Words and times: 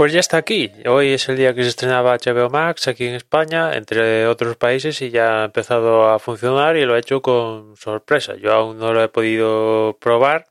Pues 0.00 0.14
ya 0.14 0.20
está 0.20 0.38
aquí. 0.38 0.72
Hoy 0.86 1.12
es 1.12 1.28
el 1.28 1.36
día 1.36 1.52
que 1.52 1.62
se 1.62 1.68
estrenaba 1.68 2.16
HBO 2.16 2.48
Max 2.48 2.88
aquí 2.88 3.06
en 3.06 3.14
España, 3.14 3.76
entre 3.76 4.26
otros 4.28 4.56
países, 4.56 5.02
y 5.02 5.10
ya 5.10 5.42
ha 5.42 5.44
empezado 5.44 6.08
a 6.08 6.18
funcionar 6.18 6.78
y 6.78 6.86
lo 6.86 6.96
he 6.96 7.00
hecho 7.00 7.20
con 7.20 7.76
sorpresa. 7.76 8.34
Yo 8.36 8.54
aún 8.54 8.78
no 8.78 8.94
lo 8.94 9.04
he 9.04 9.08
podido 9.10 9.98
probar, 10.00 10.46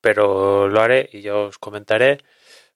pero 0.00 0.68
lo 0.68 0.80
haré 0.80 1.10
y 1.12 1.20
ya 1.20 1.36
os 1.36 1.58
comentaré. 1.58 2.16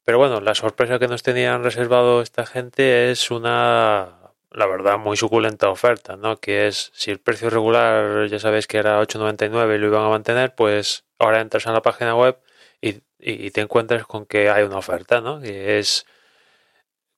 Pero 0.05 0.19
bueno, 0.19 0.43
la 0.43 0.55
sorpresa 0.55 0.99
que 0.99 1.09
nos 1.09 1.23
tenían 1.23 1.65
reservado 1.65 2.21
esta 2.21 2.45
gente 2.45 3.11
es 3.11 3.31
una, 3.31 4.35
la 4.51 4.67
verdad, 4.67 4.99
muy 4.99 5.17
suculenta 5.17 5.71
oferta, 5.71 6.17
¿no? 6.17 6.37
Que 6.41 6.67
es, 6.67 6.91
si 6.93 7.11
el 7.11 7.21
precio 7.21 7.49
regular 7.49 8.29
ya 8.29 8.39
sabéis 8.39 8.67
que 8.67 8.77
era 8.77 9.01
8,99 9.01 9.77
y 9.77 9.79
lo 9.79 9.87
iban 9.87 10.05
a 10.05 10.11
mantener, 10.11 10.55
pues 10.55 11.07
ahora 11.19 11.41
entras 11.41 11.67
a 11.67 11.73
la 11.73 11.81
página 11.81 12.15
web 12.15 12.39
y, 12.83 13.01
y 13.19 13.51
te 13.51 13.63
encuentras 13.63 14.05
con 14.05 14.27
que 14.27 14.51
hay 14.51 14.65
una 14.65 14.77
oferta, 14.77 15.23
¿no? 15.23 15.41
Que 15.41 15.79
es 15.79 16.05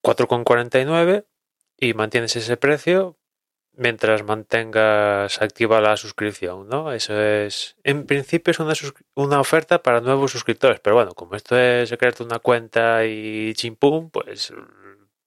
4,49 0.03 1.27
y 1.79 1.95
mantienes 1.95 2.37
ese 2.37 2.57
precio 2.57 3.17
mientras 3.73 4.25
mantengas 4.25 5.41
activa 5.41 5.81
la 5.81 5.97
suscripción, 5.97 6.69
¿no? 6.69 6.93
Eso 6.93 7.19
es, 7.21 7.77
en 7.85 8.07
principio 8.07 8.51
es 8.51 8.59
una, 8.59 8.75
una 9.15 9.41
oferta 9.41 9.83
para 9.83 10.01
nuevos 10.01 10.33
suscriptores, 10.33 10.81
pero 10.81 10.97
bueno, 10.97 11.15
como 11.15 11.37
esto 11.37 11.59
es 11.59 11.91
crearte 11.97 12.23
una 12.23 12.41
cuenta 12.41 13.07
y 13.07 13.55
chimpum, 13.55 14.11
pues 14.11 14.53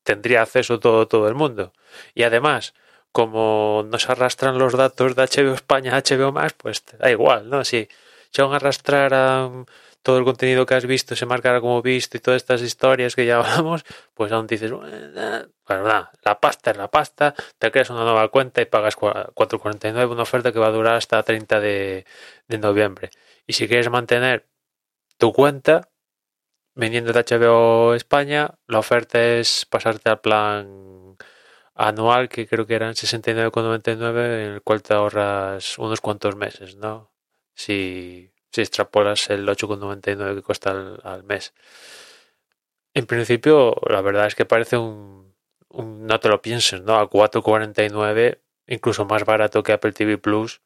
tendría 0.04 0.42
acceso 0.42 0.80
todo, 0.80 1.08
todo 1.08 1.28
el 1.28 1.36
mundo. 1.36 1.74
Y 2.14 2.24
además, 2.24 2.74
como 3.12 3.86
nos 3.90 4.10
arrastran 4.10 4.58
los 4.58 4.74
datos 4.74 5.16
de 5.16 5.24
HBO 5.24 5.54
España 5.54 5.96
a 5.96 6.02
HBO 6.02 6.32
Max, 6.32 6.54
pues 6.58 6.84
da 7.00 7.10
igual, 7.10 7.50
¿no? 7.50 7.64
Si, 7.64 7.88
si 8.34 8.42
aún 8.42 8.54
arrastraran 8.54 9.66
todo 10.02 10.18
el 10.18 10.26
contenido 10.26 10.66
que 10.66 10.76
has 10.76 10.86
visto 10.86 11.16
se 11.16 11.26
marcará 11.26 11.62
como 11.62 11.82
visto 11.82 12.18
y 12.18 12.20
todas 12.20 12.42
estas 12.42 12.62
historias 12.62 13.16
que 13.16 13.26
ya 13.26 13.38
hablamos, 13.40 13.86
pues 14.14 14.32
aún 14.32 14.48
dices, 14.48 14.72
bueno, 14.72 16.10
la 16.24 16.40
pasta 16.42 16.72
es 16.72 16.78
la 16.78 16.90
pasta, 16.92 17.36
te 17.58 17.72
creas 17.72 17.90
una 17.90 18.04
nueva 18.04 18.28
cuenta 18.30 18.62
y 18.62 18.66
pagas 18.66 18.98
4.49, 18.98 20.12
una 20.12 20.24
oferta 20.24 20.52
que 20.52 20.60
va 20.60 20.68
a 20.68 20.72
durar 20.72 20.96
hasta 20.96 21.24
30 21.24 21.60
de, 21.60 22.06
de 22.48 22.58
noviembre. 22.58 23.12
Y 23.48 23.54
si 23.54 23.68
quieres 23.68 23.90
mantener 23.90 24.48
tu 25.18 25.34
cuenta, 25.34 25.90
vendiendo 26.76 27.14
de 27.14 27.24
HBO 27.24 27.94
España, 27.96 28.56
la 28.68 28.80
oferta 28.80 29.24
es 29.24 29.66
pasarte 29.66 30.10
al 30.10 30.22
plan 30.22 31.18
anual, 31.76 32.30
que 32.30 32.48
creo 32.48 32.66
que 32.68 32.76
eran 32.76 32.94
69,99, 32.96 34.46
en 34.48 34.54
el 34.56 34.62
cual 34.64 34.82
te 34.84 34.94
ahorras 34.94 35.78
unos 35.80 36.02
cuantos 36.02 36.36
meses, 36.36 36.78
¿no? 36.78 37.13
Si 37.56 38.34
si 38.54 38.62
extrapolas 38.62 39.30
el 39.32 39.48
8,99 39.48 40.36
que 40.36 40.42
cuesta 40.44 40.72
al, 41.04 41.24
mes. 41.24 41.54
En 42.94 43.08
principio, 43.08 43.76
la 43.90 44.02
verdad 44.02 44.28
es 44.28 44.36
que 44.36 44.46
parece 44.46 44.78
un, 44.78 45.34
no 45.72 46.20
te 46.20 46.30
lo 46.30 46.42
pienses, 46.44 46.82
¿no? 46.84 46.98
A 47.00 47.10
4,49, 47.10 48.40
incluso 48.68 49.06
más 49.06 49.26
barato 49.26 49.64
que 49.64 49.74
Apple 49.74 49.94
TV 49.94 50.20
Plus. 50.20 50.62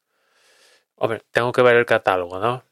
Hombre, 0.96 1.22
tengo 1.30 1.52
que 1.52 1.62
ver 1.62 1.76
el 1.76 1.86
catálogo, 1.86 2.38
¿no? 2.38 2.62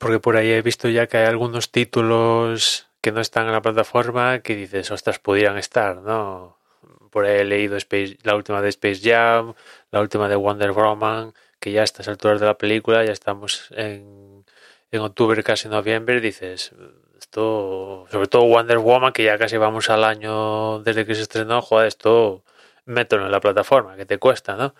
Porque 0.00 0.18
por 0.18 0.36
ahí 0.36 0.50
he 0.50 0.62
visto 0.62 0.88
ya 0.88 1.06
que 1.06 1.18
hay 1.18 1.26
algunos 1.26 1.70
títulos 1.70 2.88
que 3.00 3.12
no 3.12 3.20
están 3.20 3.46
en 3.46 3.52
la 3.52 3.62
plataforma 3.62 4.40
que 4.40 4.56
dices, 4.56 4.90
ostras, 4.90 5.20
pudieran 5.20 5.58
estar, 5.58 5.98
¿no? 5.98 6.58
Por 7.12 7.24
ahí 7.24 7.38
he 7.38 7.44
leído 7.44 7.76
Space, 7.76 8.18
la 8.24 8.34
última 8.34 8.60
de 8.62 8.68
Space 8.70 9.00
Jam, 9.00 9.54
la 9.92 10.00
última 10.00 10.28
de 10.28 10.34
Wonder 10.34 10.72
Woman, 10.72 11.32
que 11.60 11.72
ya 11.72 11.82
a 11.82 11.84
estas 11.84 12.08
alturas 12.08 12.40
de 12.40 12.46
la 12.46 12.58
película, 12.58 13.04
ya 13.04 13.12
estamos 13.12 13.68
en, 13.72 14.44
en 14.90 15.00
octubre, 15.00 15.42
casi 15.42 15.68
noviembre, 15.68 16.20
dices, 16.20 16.72
esto, 17.18 18.06
sobre 18.10 18.28
todo 18.28 18.44
Wonder 18.44 18.78
Woman, 18.78 19.12
que 19.12 19.24
ya 19.24 19.38
casi 19.38 19.56
vamos 19.56 19.90
al 19.90 20.04
año 20.04 20.80
desde 20.80 21.04
que 21.06 21.14
se 21.14 21.22
estrenó, 21.22 21.60
joder, 21.62 21.88
esto 21.88 22.44
mételo 22.86 23.26
en 23.26 23.32
la 23.32 23.40
plataforma, 23.40 23.96
que 23.96 24.06
te 24.06 24.18
cuesta, 24.18 24.56
¿no? 24.56 24.74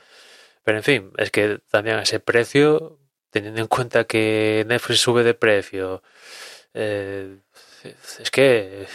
Pero 0.64 0.78
en 0.78 0.84
fin, 0.84 1.12
es 1.19 1.30
que 1.30 1.60
también 1.70 1.98
ese 1.98 2.20
precio, 2.20 2.98
teniendo 3.30 3.60
en 3.60 3.69
cuenta 3.69 4.04
que 4.04 4.64
Netflix 4.69 5.00
sube 5.00 5.24
de 5.24 5.34
precio, 5.34 6.03
eh, 6.74 7.38
es 8.20 8.30
que 8.30 8.86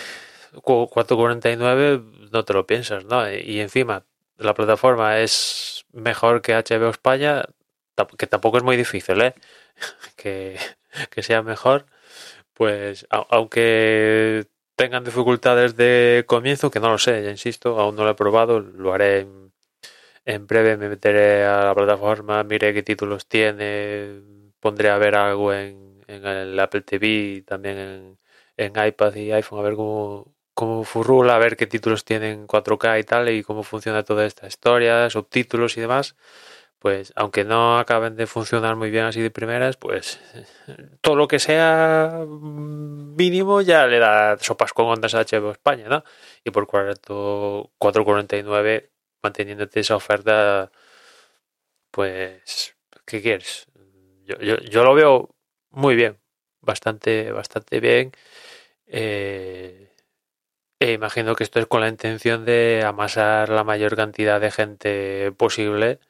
4.49 0.54 2.30
no 2.32 2.46
te 2.46 2.54
lo 2.54 2.68
piensas, 2.68 3.06
¿no? 3.06 3.30
Y 3.32 3.60
encima 3.60 4.06
la 4.38 4.54
plataforma 4.54 5.20
es 5.20 5.86
mejor 5.92 6.42
que 6.42 6.54
HBO 6.54 6.90
España, 6.90 7.46
que 8.18 8.28
tampoco 8.28 8.58
es 8.58 8.64
muy 8.64 8.78
difícil, 8.78 9.22
¿eh? 9.22 9.36
que, 10.16 10.58
sea 11.22 11.42
mejor, 11.42 11.86
pues 12.54 13.08
aunque 13.10 14.46
tengan 14.76 15.04
dificultades 15.04 15.76
de 15.76 16.26
comienzo, 16.28 16.72
que 16.72 16.80
no 16.80 16.90
lo 16.90 16.98
sé, 16.98 17.24
ya 17.24 17.32
insisto, 17.32 17.80
aún 17.80 17.96
no 17.96 18.04
lo 18.04 18.12
he 18.12 18.16
probado, 18.16 18.60
lo 18.60 18.94
haré 18.94 19.28
en, 20.26 20.48
breve, 20.48 20.78
me 20.78 20.90
meteré 20.90 21.46
a 21.46 21.66
la 21.66 21.76
plataforma, 21.76 22.44
miré 22.44 22.74
qué 22.74 22.84
títulos 22.84 23.28
tiene, 23.28 24.22
pondré 24.60 24.90
a 24.90 24.98
ver 24.98 25.16
algo 25.16 25.54
en, 25.54 26.04
en 26.08 26.26
el 26.26 26.60
Apple 26.60 26.82
TV, 26.82 27.44
también 27.46 27.78
en, 27.78 28.18
en 28.58 28.86
iPad 28.88 29.16
y 29.16 29.32
iPhone, 29.32 29.60
a 29.60 29.64
ver 29.64 29.76
cómo, 29.76 30.34
cómo 30.54 30.84
furrula, 30.84 31.36
a 31.36 31.40
ver 31.40 31.58
qué 31.58 31.68
títulos 31.68 32.06
tienen 32.06 32.48
4K 32.48 33.00
y 33.00 33.04
tal, 33.04 33.30
y 33.30 33.44
cómo 33.44 33.64
funciona 33.64 34.04
toda 34.04 34.26
esta 34.26 34.48
historia, 34.48 35.10
subtítulos 35.10 35.78
y 35.78 35.82
demás 35.82 36.16
pues 36.84 37.12
aunque 37.16 37.46
no 37.46 37.80
acaben 37.80 38.18
de 38.18 38.28
funcionar 38.28 38.76
muy 38.76 38.92
bien 38.92 39.06
así 39.06 39.22
de 39.22 39.32
primeras, 39.32 39.78
pues 39.78 40.20
todo 41.00 41.16
lo 41.16 41.30
que 41.30 41.40
sea 41.40 42.26
mínimo 42.28 43.62
ya 43.62 43.88
le 43.88 44.00
da 44.00 44.38
sopas 44.40 44.74
con 44.74 44.88
ondas 44.88 45.16
a 45.16 45.22
HBO 45.22 45.52
España, 45.52 45.88
¿no? 45.88 46.04
Y 46.44 46.52
por 46.52 46.68
4.49 46.68 48.90
manteniéndote 49.24 49.80
esa 49.80 49.96
oferta, 49.96 50.74
pues, 51.90 52.76
¿qué 53.06 53.22
quieres? 53.22 53.68
Yo, 54.26 54.38
yo, 54.40 54.58
yo 54.58 54.84
lo 54.84 54.94
veo 54.94 55.34
muy 55.70 55.96
bien, 55.96 56.20
bastante, 56.60 57.32
bastante 57.32 57.80
bien. 57.80 58.12
Eh, 58.88 59.90
e 60.80 60.92
imagino 60.92 61.34
que 61.36 61.46
esto 61.46 61.62
es 61.62 61.68
con 61.68 61.80
la 61.80 61.88
intención 61.88 62.44
de 62.44 62.84
amasar 62.86 63.48
la 63.48 63.64
mayor 63.64 63.96
cantidad 63.96 64.42
de 64.42 64.52
gente 64.52 65.32
posible 65.38 66.02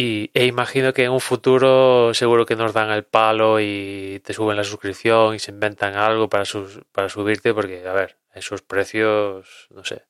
y, 0.00 0.30
e 0.32 0.46
imagino 0.46 0.94
que 0.94 1.04
en 1.04 1.12
un 1.12 1.20
futuro 1.20 2.14
seguro 2.14 2.46
que 2.46 2.56
nos 2.56 2.72
dan 2.72 2.90
el 2.90 3.04
palo 3.04 3.60
y 3.60 4.20
te 4.24 4.32
suben 4.32 4.56
la 4.56 4.64
suscripción 4.64 5.34
y 5.34 5.38
se 5.38 5.50
inventan 5.50 5.94
algo 5.94 6.28
para, 6.28 6.46
sus, 6.46 6.80
para 6.92 7.10
subirte, 7.10 7.52
porque, 7.52 7.86
a 7.86 7.92
ver, 7.92 8.16
esos 8.34 8.62
precios, 8.62 9.68
no 9.70 9.84
sé. 9.84 10.04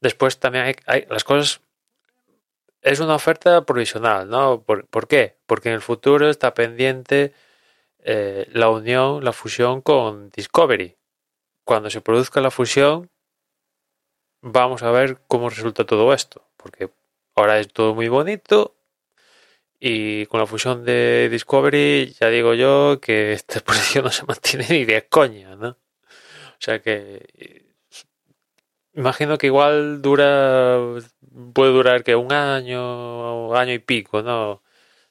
Después 0.00 0.38
también 0.38 0.76
hay, 0.86 1.06
las 1.08 1.24
cosas. 1.24 1.62
Es 2.82 3.00
una 3.00 3.14
oferta 3.14 3.62
provisional, 3.62 4.28
¿no? 4.28 4.62
¿Por, 4.62 4.86
¿por 4.86 5.08
qué? 5.08 5.38
Porque 5.46 5.70
en 5.70 5.76
el 5.76 5.80
futuro 5.80 6.28
está 6.28 6.52
pendiente 6.52 7.32
eh, 8.00 8.46
la 8.52 8.68
unión, 8.68 9.24
la 9.24 9.32
fusión 9.32 9.80
con 9.80 10.28
Discovery. 10.30 10.96
Cuando 11.64 11.88
se 11.90 12.02
produzca 12.02 12.40
la 12.42 12.50
fusión, 12.50 13.10
vamos 14.42 14.82
a 14.82 14.90
ver 14.90 15.18
cómo 15.26 15.48
resulta 15.48 15.86
todo 15.86 16.12
esto. 16.12 16.46
Porque 16.58 16.90
ahora 17.34 17.58
es 17.58 17.72
todo 17.72 17.94
muy 17.94 18.08
bonito, 18.08 18.75
y 19.80 20.26
con 20.26 20.40
la 20.40 20.46
fusión 20.46 20.84
de 20.84 21.28
Discovery, 21.30 22.14
ya 22.18 22.28
digo 22.28 22.54
yo 22.54 23.00
que 23.00 23.32
esta 23.32 23.58
exposición 23.60 24.04
no 24.04 24.10
se 24.10 24.24
mantiene 24.26 24.66
ni 24.70 24.84
de 24.84 25.06
coña, 25.08 25.56
¿no? 25.56 25.70
O 25.70 26.60
sea 26.60 26.80
que 26.80 27.66
imagino 28.96 29.38
que 29.38 29.46
igual 29.48 30.02
dura, 30.02 30.78
puede 31.54 31.72
durar 31.72 32.02
que 32.04 32.16
un 32.16 32.32
año, 32.32 33.54
año 33.54 33.72
y 33.72 33.78
pico, 33.78 34.22
¿no? 34.22 34.62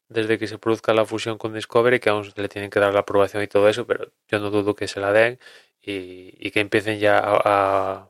Desde 0.10 0.38
que 0.40 0.48
se 0.48 0.60
produzca 0.60 0.94
la 0.94 1.06
fusión 1.06 1.38
con 1.38 1.54
Discovery, 1.54 2.00
que 2.00 2.10
aún 2.10 2.32
le 2.36 2.50
tienen 2.50 2.70
que 2.72 2.80
dar 2.80 2.94
la 2.94 3.02
aprobación 3.02 3.44
y 3.44 3.48
todo 3.48 3.70
eso, 3.70 3.88
pero 3.88 4.12
yo 4.30 4.40
no 4.40 4.52
dudo 4.52 4.76
que 4.76 4.88
se 4.88 5.00
la 5.00 5.12
den 5.14 5.40
y, 5.82 6.52
que 6.52 6.62
empiecen 6.62 7.00
ya 7.00 7.20
a, 7.24 8.10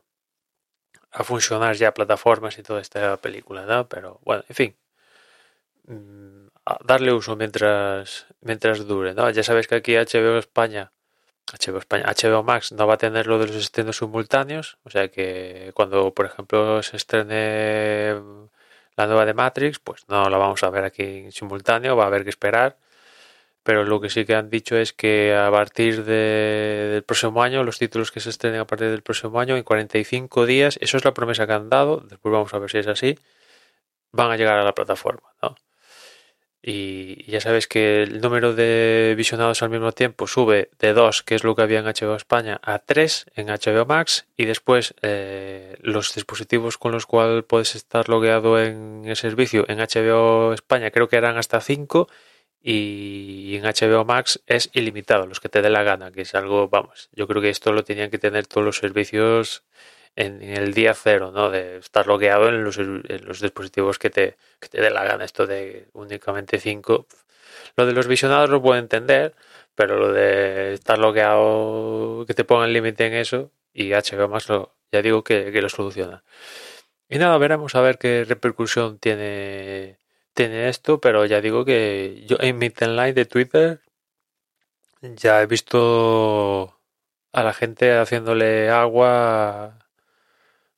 a 1.10 1.24
funcionar 1.24 1.76
ya 1.76 1.94
plataformas 1.94 2.58
y 2.58 2.62
toda 2.62 2.80
esta 2.80 3.16
película, 3.18 3.66
¿no? 3.66 3.88
Pero 3.88 4.20
bueno, 4.24 4.44
en 4.48 4.54
fin 4.54 4.76
mm, 5.86 6.45
darle 6.84 7.12
uso 7.12 7.36
mientras, 7.36 8.26
mientras 8.40 8.86
dure, 8.86 9.14
¿no? 9.14 9.30
Ya 9.30 9.42
sabéis 9.42 9.68
que 9.68 9.76
aquí 9.76 9.94
HBO 9.94 10.38
España, 10.38 10.92
HBO 11.52 11.78
España, 11.78 12.04
HBO 12.06 12.42
Max 12.42 12.72
no 12.72 12.86
va 12.86 12.94
a 12.94 12.98
tener 12.98 13.26
lo 13.26 13.38
de 13.38 13.46
los 13.48 13.56
estrenos 13.56 13.98
simultáneos, 13.98 14.78
o 14.84 14.90
sea 14.90 15.08
que 15.08 15.70
cuando, 15.74 16.12
por 16.14 16.26
ejemplo, 16.26 16.82
se 16.82 16.96
estrene 16.96 18.14
la 18.96 19.06
nueva 19.06 19.26
de 19.26 19.34
Matrix, 19.34 19.78
pues 19.78 20.02
no 20.08 20.28
la 20.28 20.38
vamos 20.38 20.62
a 20.62 20.70
ver 20.70 20.84
aquí 20.84 21.02
en 21.02 21.32
simultáneo, 21.32 21.96
va 21.96 22.04
a 22.04 22.06
haber 22.08 22.24
que 22.24 22.30
esperar. 22.30 22.78
Pero 23.62 23.84
lo 23.84 24.00
que 24.00 24.10
sí 24.10 24.24
que 24.24 24.34
han 24.36 24.48
dicho 24.50 24.76
es 24.76 24.92
que 24.92 25.34
a 25.34 25.50
partir 25.50 26.04
del 26.04 27.02
próximo 27.04 27.42
año, 27.42 27.64
los 27.64 27.78
títulos 27.78 28.12
que 28.12 28.20
se 28.20 28.30
estrenen 28.30 28.60
a 28.60 28.66
partir 28.66 28.90
del 28.90 29.02
próximo 29.02 29.40
año, 29.40 29.56
en 29.56 29.64
45 29.64 30.46
días, 30.46 30.78
eso 30.80 30.96
es 30.96 31.04
la 31.04 31.14
promesa 31.14 31.46
que 31.46 31.52
han 31.54 31.68
dado, 31.68 31.98
después 31.98 32.32
vamos 32.32 32.54
a 32.54 32.58
ver 32.60 32.70
si 32.70 32.78
es 32.78 32.86
así, 32.86 33.18
van 34.12 34.30
a 34.30 34.36
llegar 34.36 34.58
a 34.58 34.64
la 34.64 34.74
plataforma, 34.74 35.34
¿no? 35.42 35.56
Y 36.68 37.22
ya 37.30 37.40
sabes 37.40 37.68
que 37.68 38.02
el 38.02 38.20
número 38.20 38.52
de 38.52 39.14
visionados 39.16 39.62
al 39.62 39.70
mismo 39.70 39.92
tiempo 39.92 40.26
sube 40.26 40.68
de 40.80 40.94
2, 40.94 41.22
que 41.22 41.36
es 41.36 41.44
lo 41.44 41.54
que 41.54 41.62
había 41.62 41.78
en 41.78 41.84
HBO 41.84 42.16
España, 42.16 42.58
a 42.60 42.80
3 42.80 43.26
en 43.36 43.46
HBO 43.46 43.86
Max 43.86 44.26
y 44.36 44.46
después 44.46 44.96
eh, 45.00 45.76
los 45.80 46.12
dispositivos 46.16 46.76
con 46.76 46.90
los 46.90 47.06
cuales 47.06 47.44
puedes 47.44 47.76
estar 47.76 48.08
logueado 48.08 48.60
en 48.60 49.04
el 49.06 49.14
servicio 49.14 49.64
en 49.68 49.78
HBO 49.78 50.52
España 50.54 50.90
creo 50.90 51.08
que 51.08 51.14
eran 51.14 51.36
hasta 51.36 51.60
5 51.60 52.08
y 52.60 53.54
en 53.54 53.62
HBO 53.62 54.04
Max 54.04 54.42
es 54.48 54.68
ilimitado, 54.72 55.28
los 55.28 55.38
que 55.38 55.48
te 55.48 55.62
dé 55.62 55.70
la 55.70 55.84
gana, 55.84 56.10
que 56.10 56.22
es 56.22 56.34
algo, 56.34 56.68
vamos, 56.68 57.10
yo 57.12 57.28
creo 57.28 57.40
que 57.40 57.50
esto 57.50 57.72
lo 57.72 57.84
tenían 57.84 58.10
que 58.10 58.18
tener 58.18 58.48
todos 58.48 58.64
los 58.64 58.78
servicios 58.78 59.62
en, 60.16 60.42
el 60.42 60.74
día 60.74 60.94
cero, 60.94 61.30
¿no? 61.32 61.50
De 61.50 61.78
estar 61.78 62.06
logueado 62.06 62.48
en 62.48 62.64
los, 62.64 63.40
dispositivos 63.40 63.98
que 63.98 64.10
te, 64.10 64.36
que 64.60 64.68
te 64.68 64.80
dé. 64.80 64.92
Esto 65.22 65.46
de 65.46 65.88
únicamente 65.92 66.58
5. 66.58 67.06
Lo 67.76 67.86
de 67.86 67.92
los 67.92 68.06
visionados 68.08 68.50
lo 68.50 68.62
puedo 68.62 68.78
entender, 68.78 69.34
pero 69.74 69.98
lo 69.98 70.12
de 70.12 70.74
estar 70.74 70.98
logueado, 70.98 72.24
que 72.26 72.34
te 72.34 72.44
pongan 72.44 72.72
límite 72.72 73.06
en 73.06 73.14
eso, 73.14 73.52
y 73.72 73.90
HBO 73.92 74.28
Max 74.28 74.48
lo, 74.48 74.74
ya 74.92 75.02
digo 75.02 75.22
que, 75.24 75.52
que 75.52 75.62
lo 75.62 75.68
soluciona. 75.68 76.24
Y 77.08 77.18
nada, 77.18 77.38
veremos 77.38 77.74
a 77.74 77.80
ver 77.82 77.98
qué 77.98 78.24
repercusión 78.24 78.98
tiene, 78.98 79.98
tiene 80.34 80.68
esto, 80.68 81.00
pero 81.00 81.26
ya 81.26 81.40
digo 81.40 81.64
que 81.64 82.24
yo 82.26 82.36
en 82.40 82.58
mi 82.58 82.70
timeline 82.70 83.14
de 83.14 83.26
Twitter 83.26 83.80
ya 85.02 85.42
he 85.42 85.46
visto 85.46 86.80
a 87.32 87.42
la 87.42 87.52
gente 87.52 87.92
haciéndole 87.96 88.70
agua 88.70 89.85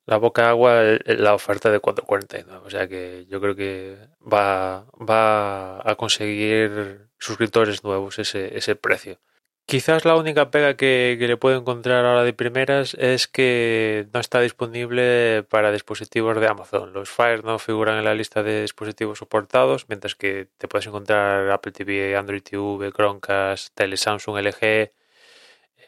la 0.09 0.17
boca 0.17 0.49
agua 0.49 0.81
la 1.05 1.35
oferta 1.35 1.69
de 1.69 1.79
4.49. 1.79 2.61
O 2.65 2.69
sea 2.71 2.87
que 2.87 3.27
yo 3.29 3.39
creo 3.39 3.55
que 3.55 3.95
va, 4.21 4.87
va 4.97 5.87
a 5.87 5.95
conseguir 5.97 7.09
suscriptores 7.19 7.83
nuevos 7.83 8.17
ese, 8.17 8.57
ese 8.57 8.75
precio. 8.75 9.19
Quizás 9.67 10.05
la 10.05 10.15
única 10.15 10.49
pega 10.49 10.75
que, 10.75 11.15
le 11.19 11.37
puedo 11.37 11.59
encontrar 11.59 12.03
ahora 12.05 12.23
de 12.23 12.33
primeras 12.33 12.95
es 12.95 13.27
que 13.27 14.07
no 14.11 14.19
está 14.19 14.41
disponible 14.41 15.43
para 15.43 15.71
dispositivos 15.71 16.41
de 16.41 16.47
Amazon. 16.47 16.91
Los 16.91 17.11
Fire 17.11 17.43
no 17.43 17.59
figuran 17.59 17.99
en 17.99 18.05
la 18.05 18.15
lista 18.15 18.41
de 18.41 18.63
dispositivos 18.63 19.19
soportados, 19.19 19.85
mientras 19.89 20.15
que 20.15 20.47
te 20.57 20.67
puedes 20.67 20.87
encontrar 20.87 21.51
Apple 21.51 21.71
TV, 21.71 22.15
Android 22.15 22.41
TV, 22.41 22.91
Chromecast, 22.91 23.75
Tele 23.75 23.95
Samsung, 23.95 24.39
LG. 24.39 24.91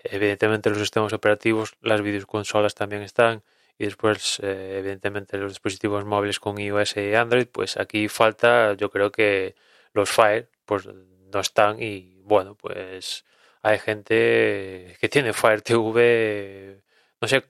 Evidentemente 0.04 0.70
los 0.70 0.78
sistemas 0.78 1.12
operativos, 1.12 1.76
las 1.82 2.04
videoconsolas 2.04 2.76
también 2.76 3.02
están 3.02 3.42
y 3.82 3.86
después 3.86 4.40
eh, 4.44 4.78
evidentemente 4.78 5.40
los 5.40 5.54
dispositivos 5.54 6.06
móviles 6.06 6.40
con 6.40 6.60
iOS 6.60 6.98
y 6.98 7.16
Android 7.16 7.48
pues 7.48 7.78
aquí 7.78 8.08
falta 8.10 8.74
yo 8.74 8.92
creo 8.92 9.12
que 9.12 9.56
los 9.94 10.08
Fire 10.08 10.50
pues 10.66 10.86
no 10.86 11.40
están 11.40 11.82
y 11.82 12.22
bueno 12.24 12.54
pues 12.56 13.26
hay 13.64 13.80
gente 13.80 14.96
que 15.00 15.10
tiene 15.10 15.34
Fire 15.34 15.64
TV 15.64 16.84
no 17.20 17.28
sé 17.28 17.44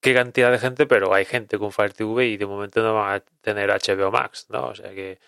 qué 0.00 0.14
cantidad 0.14 0.50
de 0.50 0.58
gente 0.58 0.86
pero 0.86 1.14
hay 1.14 1.24
gente 1.24 1.58
con 1.58 1.70
Fire 1.70 1.92
TV 1.92 2.26
y 2.26 2.36
de 2.36 2.46
momento 2.46 2.82
no 2.82 2.94
van 2.94 3.14
a 3.14 3.20
tener 3.40 3.70
HBO 3.70 4.10
Max 4.10 4.46
no 4.50 4.66
o 4.70 4.74
sea 4.74 4.90
que 4.92 5.20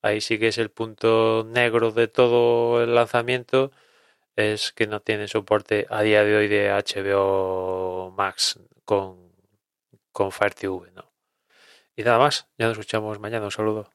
ahí 0.00 0.22
sí 0.22 0.38
que 0.38 0.48
es 0.48 0.56
el 0.56 0.70
punto 0.70 1.46
negro 1.46 1.90
de 1.92 2.08
todo 2.08 2.82
el 2.82 2.94
lanzamiento 2.94 3.72
es 4.36 4.72
que 4.72 4.86
no 4.86 5.00
tiene 5.00 5.28
soporte 5.28 5.86
a 5.90 6.02
día 6.02 6.24
de 6.24 6.36
hoy 6.36 6.48
de 6.48 6.70
HBO 6.70 8.10
Max 8.16 8.58
con 8.86 9.27
con 10.18 10.32
Fire 10.32 10.52
TV, 10.52 10.90
¿no? 10.96 11.12
Y 11.96 12.02
nada 12.02 12.18
más, 12.18 12.48
ya 12.58 12.66
nos 12.66 12.78
escuchamos 12.78 13.20
mañana, 13.20 13.44
un 13.44 13.52
saludo. 13.52 13.90